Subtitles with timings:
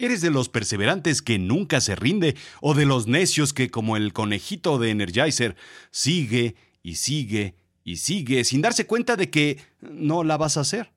[0.00, 4.14] ¿Eres de los perseverantes que nunca se rinde o de los necios que, como el
[4.14, 5.56] conejito de Energizer,
[5.90, 10.90] sigue y sigue y sigue sin darse cuenta de que no la vas a hacer?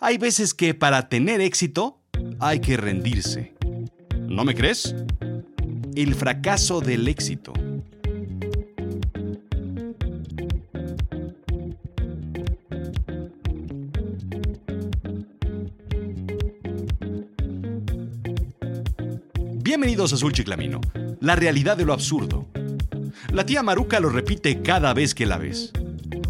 [0.00, 2.00] Hay veces que para tener éxito
[2.40, 3.54] hay que rendirse.
[4.26, 4.96] ¿No me crees?
[5.94, 7.52] El fracaso del éxito.
[19.76, 20.80] Bienvenidos a Azul Chiclamino,
[21.18, 22.46] la realidad de lo absurdo.
[23.32, 25.72] La tía Maruca lo repite cada vez que la ves.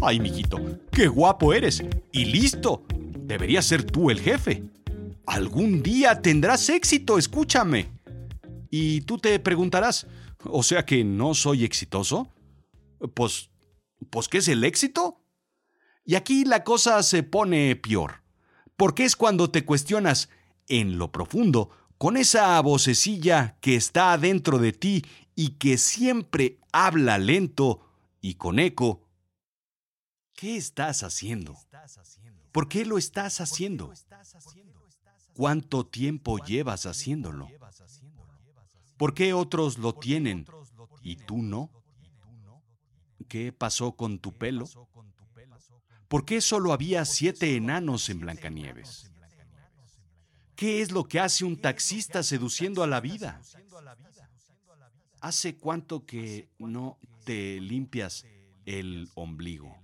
[0.01, 0.57] Ay, mijito,
[0.91, 1.83] qué guapo eres.
[2.11, 2.83] Y listo.
[2.89, 4.63] Deberías ser tú el jefe.
[5.27, 7.91] Algún día tendrás éxito, escúchame.
[8.71, 10.07] Y tú te preguntarás,
[10.45, 12.33] ¿o sea que no soy exitoso?
[13.13, 13.51] Pues,
[14.09, 15.21] pues, ¿qué es el éxito?
[16.03, 18.23] Y aquí la cosa se pone peor,
[18.75, 20.29] porque es cuando te cuestionas,
[20.67, 27.17] en lo profundo, con esa vocecilla que está adentro de ti y que siempre habla
[27.17, 27.81] lento
[28.21, 29.01] y con eco.
[30.33, 31.57] ¿Qué estás haciendo?
[32.51, 33.93] ¿Por qué lo estás haciendo?
[35.33, 37.47] ¿Cuánto tiempo llevas haciéndolo?
[38.97, 40.45] ¿Por qué otros lo tienen
[41.01, 41.69] y tú no?
[43.27, 44.65] ¿Qué pasó con tu pelo?
[46.07, 49.11] ¿Por qué solo había siete enanos en Blancanieves?
[50.55, 53.41] ¿Qué es lo que hace un taxista seduciendo a la vida?
[55.19, 58.25] ¿Hace cuánto que no te limpias
[58.65, 59.77] el ombligo?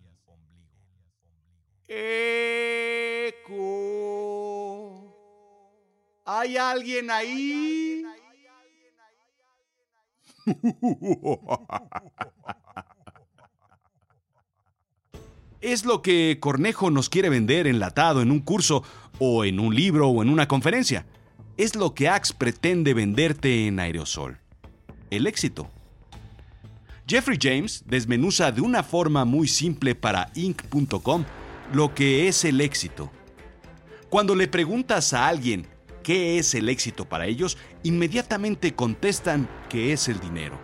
[1.87, 3.51] Eco.
[6.25, 8.05] ¿Hay alguien ahí?
[15.61, 18.83] Es lo que Cornejo nos quiere vender enlatado en un curso
[19.23, 21.05] o en un libro o en una conferencia.
[21.55, 24.39] Es lo que Axe pretende venderte en aerosol.
[25.11, 25.69] El éxito.
[27.07, 31.23] Jeffrey James desmenuza de una forma muy simple para Inc.com
[31.71, 33.11] lo que es el éxito.
[34.09, 35.67] Cuando le preguntas a alguien
[36.01, 40.59] qué es el éxito para ellos, inmediatamente contestan que es el dinero.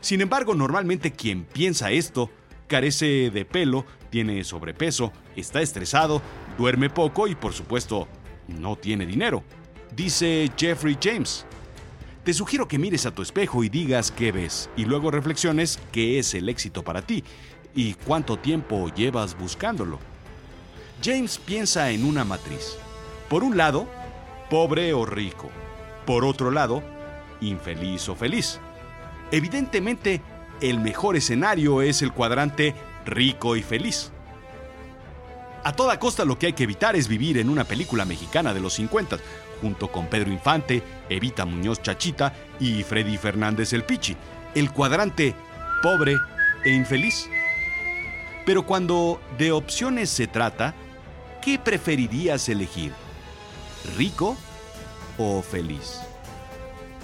[0.00, 2.30] Sin embargo, normalmente quien piensa esto
[2.68, 6.22] carece de pelo, tiene sobrepeso, está estresado,
[6.58, 8.08] duerme poco y por supuesto
[8.48, 9.42] no tiene dinero.
[9.94, 11.46] Dice Jeffrey James.
[12.24, 16.18] Te sugiero que mires a tu espejo y digas qué ves y luego reflexiones qué
[16.18, 17.24] es el éxito para ti
[17.74, 19.98] y cuánto tiempo llevas buscándolo.
[21.02, 22.76] James piensa en una matriz.
[23.30, 23.86] Por un lado,
[24.50, 25.48] pobre o rico.
[26.04, 26.82] Por otro lado,
[27.40, 28.58] infeliz o feliz.
[29.30, 30.20] Evidentemente,
[30.60, 32.74] el mejor escenario es el cuadrante
[33.06, 34.10] rico y feliz.
[35.64, 38.60] A toda costa lo que hay que evitar es vivir en una película mexicana de
[38.60, 39.18] los 50,
[39.60, 44.16] junto con Pedro Infante, Evita Muñoz Chachita y Freddy Fernández el Pichi,
[44.54, 45.34] el cuadrante
[45.82, 46.16] pobre
[46.64, 47.28] e infeliz.
[48.46, 50.74] Pero cuando de opciones se trata,
[51.42, 52.92] ¿qué preferirías elegir?
[53.96, 54.36] ¿Rico
[55.18, 56.00] o feliz?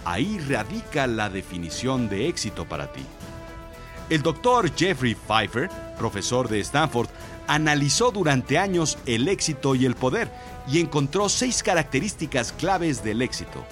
[0.05, 3.03] Ahí radica la definición de éxito para ti.
[4.11, 7.09] El doctor Jeffrey Pfeiffer, profesor de Stanford,
[7.47, 10.31] analizó durante años el éxito y el poder
[10.69, 13.65] y encontró seis características claves del éxito.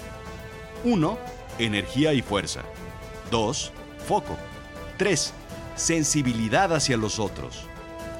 [0.83, 1.17] 1.
[1.59, 2.61] Energía y fuerza.
[3.29, 3.71] 2.
[4.07, 4.35] Foco.
[4.97, 5.33] 3.
[5.75, 7.65] Sensibilidad hacia los otros.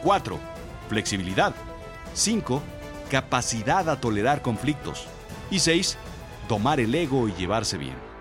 [0.03, 0.37] 4.
[0.89, 1.55] Flexibilidad.
[2.13, 2.61] 5.
[3.09, 5.05] Capacidad a tolerar conflictos.
[5.49, 5.97] Y 6.
[6.47, 8.12] Tomar el ego y llevarse bien.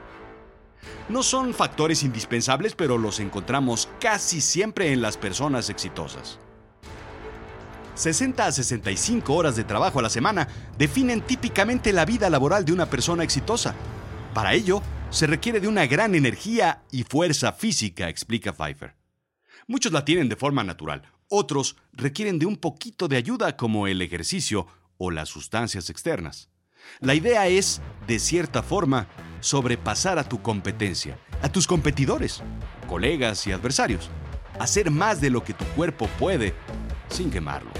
[1.08, 6.38] No son factores indispensables, pero los encontramos casi siempre en las personas exitosas.
[7.94, 10.48] 60 a 65 horas de trabajo a la semana
[10.78, 13.74] definen típicamente la vida laboral de una persona exitosa.
[14.32, 18.94] Para ello, se requiere de una gran energía y fuerza física, explica Pfeiffer.
[19.66, 24.00] Muchos la tienen de forma natural, otros requieren de un poquito de ayuda como el
[24.00, 26.48] ejercicio o las sustancias externas.
[27.00, 29.06] La idea es, de cierta forma,
[29.42, 32.42] sobrepasar a tu competencia, a tus competidores,
[32.88, 34.08] colegas y adversarios,
[34.58, 36.54] hacer más de lo que tu cuerpo puede
[37.08, 37.70] sin quemarlo.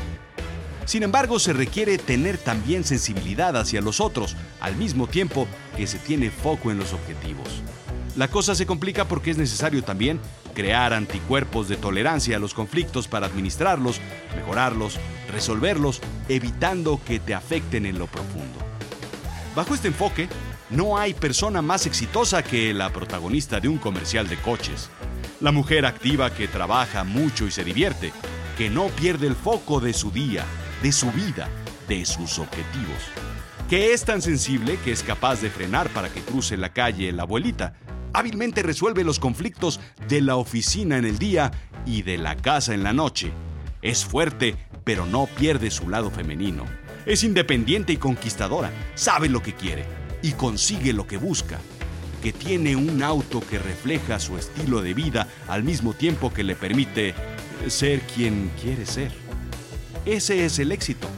[0.85, 5.99] Sin embargo, se requiere tener también sensibilidad hacia los otros, al mismo tiempo que se
[5.99, 7.63] tiene foco en los objetivos.
[8.17, 10.21] La cosa se complica porque es necesario también
[10.55, 14.01] crear anticuerpos de tolerancia a los conflictos para administrarlos,
[14.37, 14.99] mejorarlos,
[15.31, 18.59] resolverlos, evitando que te afecten en lo profundo.
[19.55, 20.29] Bajo este enfoque,
[20.73, 24.89] no hay persona más exitosa que la protagonista de un comercial de coches.
[25.41, 28.13] La mujer activa que trabaja mucho y se divierte,
[28.57, 30.45] que no pierde el foco de su día,
[30.83, 31.49] de su vida,
[31.89, 33.03] de sus objetivos,
[33.69, 37.25] que es tan sensible que es capaz de frenar para que cruce la calle la
[37.25, 37.75] abuelita.
[38.15, 39.79] Hábilmente resuelve los conflictos
[40.09, 41.51] de la oficina en el día
[41.85, 43.31] y de la casa en la noche.
[43.83, 46.65] Es fuerte, pero no pierde su lado femenino.
[47.05, 51.59] Es independiente y conquistadora, sabe lo que quiere y consigue lo que busca.
[52.23, 56.55] Que tiene un auto que refleja su estilo de vida al mismo tiempo que le
[56.55, 57.15] permite
[57.69, 59.13] ser quien quiere ser.
[60.05, 61.09] Ese es el éxito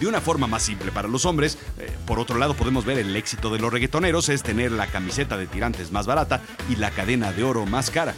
[0.00, 1.58] de una forma más simple para los hombres.
[1.78, 5.36] Eh, por otro lado, podemos ver el éxito de los reggaetoneros es tener la camiseta
[5.36, 8.14] de tirantes más barata y la cadena de oro más cara.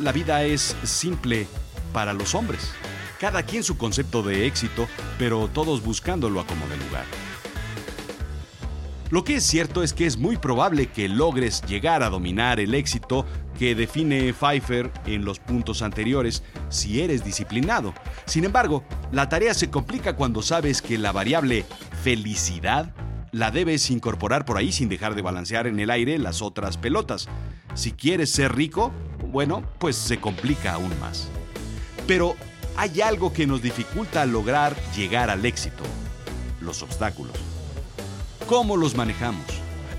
[0.00, 1.46] La vida es simple
[1.92, 2.72] para los hombres.
[3.20, 4.86] Cada quien su concepto de éxito,
[5.18, 7.04] pero todos buscándolo a como de lugar.
[9.10, 12.74] Lo que es cierto es que es muy probable que logres llegar a dominar el
[12.74, 13.24] éxito
[13.58, 17.94] que define Pfeiffer en los puntos anteriores si eres disciplinado.
[18.26, 21.64] Sin embargo, la tarea se complica cuando sabes que la variable
[22.02, 22.94] felicidad
[23.32, 27.28] la debes incorporar por ahí sin dejar de balancear en el aire las otras pelotas.
[27.74, 28.92] Si quieres ser rico,
[29.26, 31.28] bueno, pues se complica aún más.
[32.06, 32.36] Pero
[32.76, 35.82] hay algo que nos dificulta lograr llegar al éxito,
[36.60, 37.47] los obstáculos.
[38.48, 39.44] ¿Cómo los manejamos?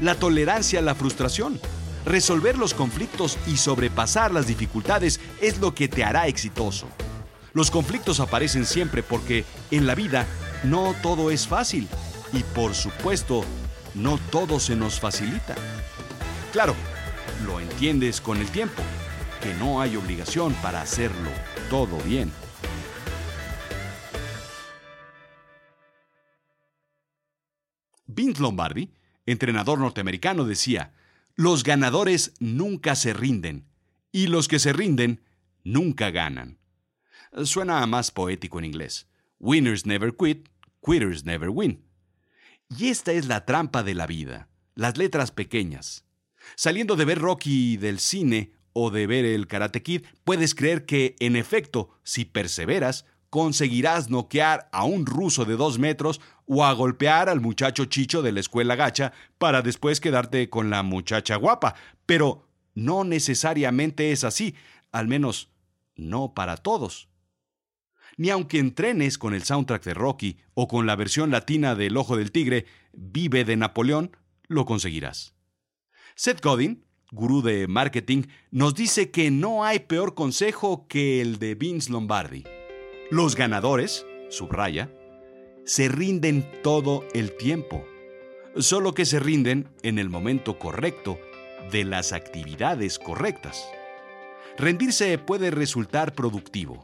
[0.02, 1.60] La tolerancia a la frustración.
[2.04, 6.88] Resolver los conflictos y sobrepasar las dificultades es lo que te hará exitoso.
[7.54, 10.26] Los conflictos aparecen siempre porque en la vida
[10.64, 11.88] no todo es fácil
[12.34, 13.44] y por supuesto
[13.94, 15.54] no todo se nos facilita.
[16.52, 16.74] Claro,
[17.46, 18.82] lo entiendes con el tiempo,
[19.44, 21.30] que no hay obligación para hacerlo
[21.70, 22.32] todo bien.
[28.20, 28.92] Vince Lombardi,
[29.26, 30.92] entrenador norteamericano, decía,
[31.36, 33.66] los ganadores nunca se rinden
[34.12, 35.22] y los que se rinden
[35.64, 36.58] nunca ganan.
[37.46, 39.08] Suena más poético en inglés.
[39.40, 40.50] Winners never quit,
[40.86, 41.82] quitters never win.
[42.78, 46.04] Y esta es la trampa de la vida, las letras pequeñas.
[46.56, 51.16] Saliendo de ver Rocky del cine o de ver el Karate Kid, puedes creer que,
[51.22, 57.30] en efecto, si perseveras, conseguirás noquear a un ruso de dos metros o a golpear
[57.30, 61.76] al muchacho chicho de la escuela gacha para después quedarte con la muchacha guapa.
[62.06, 64.56] Pero no necesariamente es así,
[64.92, 65.52] al menos
[65.96, 67.10] no para todos.
[68.18, 72.18] Ni aunque entrenes con el soundtrack de Rocky o con la versión latina del Ojo
[72.18, 74.18] del Tigre, Vive de Napoleón,
[74.48, 75.36] lo conseguirás.
[76.16, 81.56] Seth Godin, gurú de marketing, nos dice que no hay peor consejo que el de
[81.56, 82.44] Vince Lombardi.
[83.12, 84.92] Los ganadores, subraya,
[85.66, 87.84] se rinden todo el tiempo,
[88.56, 91.18] solo que se rinden en el momento correcto
[91.72, 93.68] de las actividades correctas.
[94.60, 96.84] Rendirse puede resultar productivo.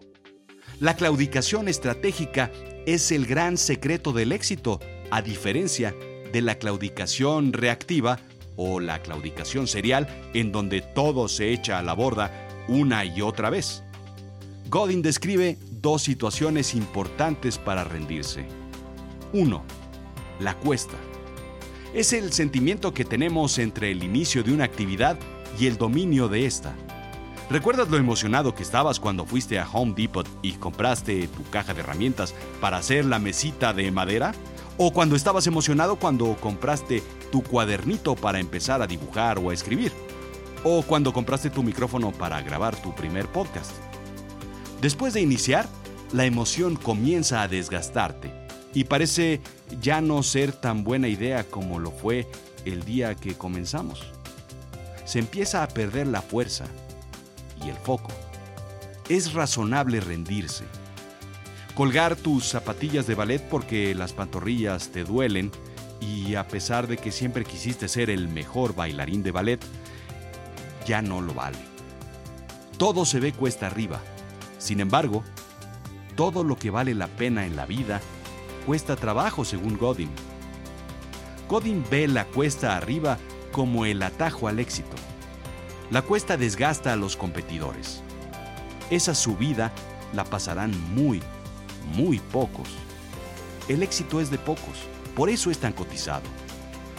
[0.80, 2.52] La claudicación estratégica
[2.88, 4.80] es el gran secreto del éxito,
[5.12, 5.94] a diferencia
[6.34, 8.18] de la claudicación reactiva
[8.56, 13.52] o la claudicación serial en donde todo se echa a la borda una y otra
[13.52, 13.84] vez.
[14.70, 18.48] Godin describe dos situaciones importantes para rendirse.
[19.34, 19.64] 1.
[20.40, 20.96] La cuesta.
[21.94, 25.16] Es el sentimiento que tenemos entre el inicio de una actividad
[25.60, 26.74] y el dominio de esta.
[27.52, 31.82] ¿Recuerdas lo emocionado que estabas cuando fuiste a Home Depot y compraste tu caja de
[31.82, 34.34] herramientas para hacer la mesita de madera?
[34.80, 39.92] ¿O cuando estabas emocionado cuando compraste tu cuadernito para empezar a dibujar o a escribir?
[40.64, 43.95] ¿O cuando compraste tu micrófono para grabar tu primer podcast?
[44.86, 45.68] Después de iniciar,
[46.14, 48.32] la emoción comienza a desgastarte
[48.72, 49.42] y parece
[49.82, 52.28] ya no ser tan buena idea como lo fue
[52.66, 54.04] el día que comenzamos.
[55.04, 56.66] Se empieza a perder la fuerza
[57.66, 58.12] y el foco.
[59.10, 60.66] Es razonable rendirse.
[61.74, 65.50] Colgar tus zapatillas de ballet porque las pantorrillas te duelen
[66.00, 69.66] y a pesar de que siempre quisiste ser el mejor bailarín de ballet,
[70.86, 71.58] ya no lo vale.
[72.78, 74.00] Todo se ve cuesta arriba
[74.66, 75.24] sin embargo,
[76.16, 78.02] todo lo que vale la pena en la vida
[78.66, 80.10] cuesta trabajo según Godin.
[81.48, 83.20] Godin ve la cuesta arriba
[83.52, 84.96] como el atajo al éxito.
[85.92, 88.02] La cuesta desgasta a los competidores.
[88.90, 89.72] Esa subida
[90.14, 91.22] la pasarán muy,
[91.96, 92.70] muy pocos.
[93.68, 96.26] El éxito es de pocos, por eso es tan cotizado.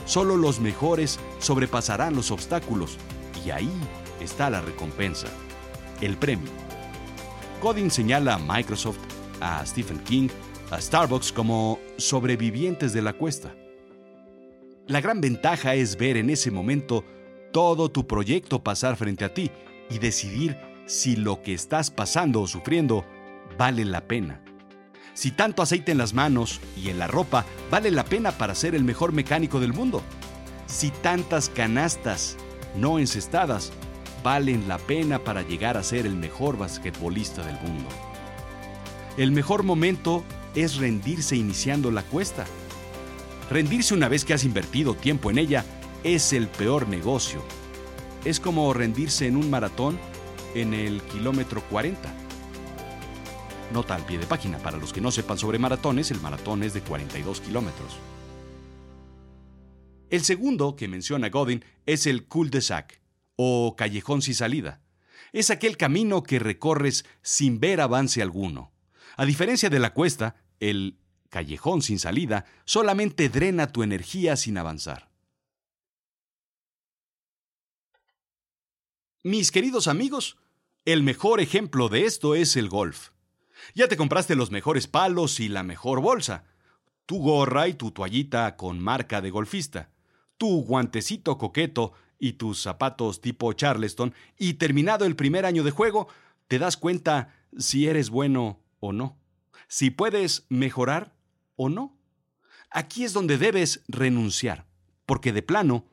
[0.05, 2.97] Solo los mejores sobrepasarán los obstáculos
[3.45, 3.73] y ahí
[4.21, 5.27] está la recompensa,
[6.01, 6.66] el premio.
[7.63, 8.99] Godin señala a Microsoft,
[9.41, 10.29] a Stephen King,
[10.71, 13.55] a Starbucks como sobrevivientes de la cuesta.
[14.87, 17.05] La gran ventaja es ver en ese momento
[17.53, 19.51] todo tu proyecto pasar frente a ti
[19.91, 23.05] y decidir si lo que estás pasando o sufriendo
[23.59, 24.43] vale la pena.
[25.15, 28.75] Si tanto aceite en las manos y en la ropa vale la pena para ser
[28.75, 30.03] el mejor mecánico del mundo.
[30.67, 32.37] Si tantas canastas
[32.77, 33.73] no encestadas
[34.23, 37.89] valen la pena para llegar a ser el mejor basquetbolista del mundo.
[39.17, 42.45] El mejor momento es rendirse iniciando la cuesta.
[43.51, 45.65] Rendirse una vez que has invertido tiempo en ella
[46.03, 47.43] es el peor negocio.
[48.25, 49.99] Es como rendirse en un maratón
[50.55, 52.13] en el kilómetro 40.
[53.73, 56.75] Nota al pie de página, para los que no sepan sobre maratones, el maratón es
[56.75, 57.97] de 42 kilómetros.
[60.09, 63.01] El segundo que menciona Godin es el cul-de-sac,
[63.37, 64.81] o callejón sin salida.
[65.33, 68.73] Es aquel camino que recorres sin ver avance alguno.
[69.17, 75.11] A diferencia de la cuesta, el callejón sin salida solamente drena tu energía sin avanzar.
[79.23, 80.39] Mis queridos amigos,
[80.85, 83.11] el mejor ejemplo de esto es el golf.
[83.75, 86.45] Ya te compraste los mejores palos y la mejor bolsa,
[87.07, 89.91] tu gorra y tu toallita con marca de golfista,
[90.37, 96.09] tu guantecito coqueto y tus zapatos tipo Charleston, y terminado el primer año de juego,
[96.49, 99.17] te das cuenta si eres bueno o no,
[99.69, 101.15] si puedes mejorar
[101.57, 101.97] o no.
[102.71, 104.67] Aquí es donde debes renunciar,
[105.07, 105.85] porque de plano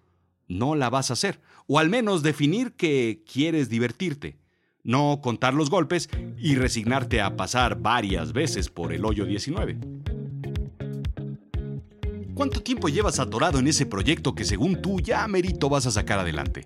[0.48, 4.38] no la vas a hacer, o al menos definir que quieres divertirte,
[4.84, 10.23] no contar los golpes y resignarte a pasar varias veces por el hoyo 19.
[12.34, 16.18] ¿Cuánto tiempo llevas atorado en ese proyecto que según tú ya merito vas a sacar
[16.18, 16.66] adelante?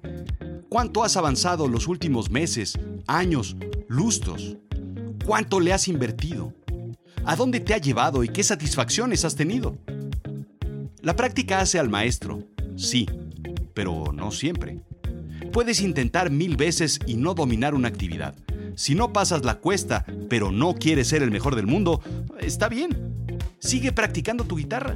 [0.69, 3.57] ¿Cuánto has avanzado los últimos meses, años,
[3.89, 4.55] lustros?
[5.25, 6.53] ¿Cuánto le has invertido?
[7.25, 9.77] ¿A dónde te ha llevado y qué satisfacciones has tenido?
[11.01, 12.43] La práctica hace al maestro,
[12.77, 13.05] sí,
[13.74, 14.79] pero no siempre.
[15.51, 18.36] Puedes intentar mil veces y no dominar una actividad.
[18.75, 22.01] Si no pasas la cuesta, pero no quieres ser el mejor del mundo,
[22.39, 23.17] está bien.
[23.59, 24.95] Sigue practicando tu guitarra.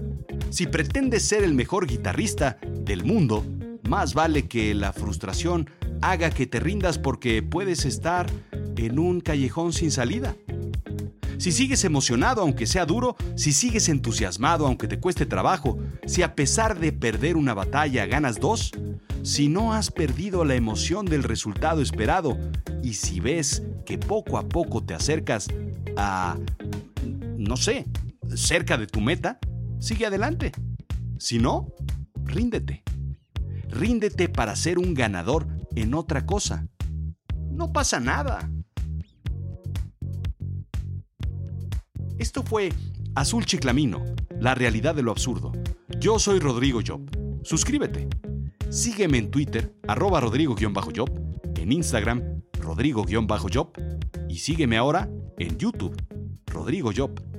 [0.51, 3.45] Si pretendes ser el mejor guitarrista del mundo,
[3.87, 5.69] más vale que la frustración
[6.01, 8.29] haga que te rindas porque puedes estar
[8.75, 10.35] en un callejón sin salida.
[11.37, 16.35] Si sigues emocionado aunque sea duro, si sigues entusiasmado aunque te cueste trabajo, si a
[16.35, 18.71] pesar de perder una batalla ganas dos,
[19.23, 22.37] si no has perdido la emoción del resultado esperado
[22.83, 25.47] y si ves que poco a poco te acercas
[25.95, 26.37] a,
[27.37, 27.85] no sé,
[28.35, 29.39] cerca de tu meta,
[29.81, 30.53] sigue adelante.
[31.17, 31.67] Si no,
[32.23, 32.83] ríndete.
[33.67, 36.67] Ríndete para ser un ganador en otra cosa.
[37.49, 38.49] No pasa nada.
[42.17, 42.71] Esto fue
[43.15, 44.05] Azul Chiclamino,
[44.39, 45.51] la realidad de lo absurdo.
[45.99, 47.01] Yo soy Rodrigo Job.
[47.43, 48.07] Suscríbete.
[48.69, 51.11] Sígueme en Twitter, arroba rodrigo-job,
[51.57, 53.71] en Instagram, rodrigo-job,
[54.29, 56.01] y sígueme ahora en YouTube,
[56.45, 57.30] Rodrigo Job.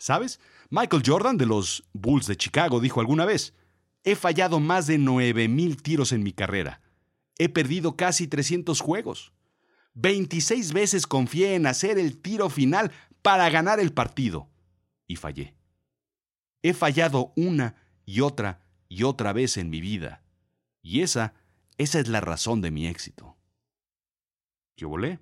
[0.00, 0.40] ¿Sabes?
[0.68, 3.54] Michael Jordan de los Bulls de Chicago dijo alguna vez,
[4.02, 6.80] he fallado más de 9.000 tiros en mi carrera
[7.40, 9.32] He perdido casi 300 juegos.
[9.94, 12.92] 26 veces confié en hacer el tiro final
[13.22, 14.50] para ganar el partido.
[15.06, 15.54] Y fallé.
[16.60, 20.22] He fallado una y otra y otra vez en mi vida.
[20.82, 21.32] Y esa,
[21.78, 23.38] esa es la razón de mi éxito.
[24.76, 25.18] ¿Qué volé?